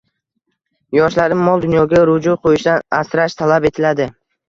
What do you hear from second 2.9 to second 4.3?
asrash talab etiladi.